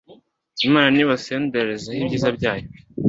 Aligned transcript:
imana 0.67 0.89
nibasenderezeho 0.95 1.99
ibyiza 2.01 2.29
byayo 2.37 2.67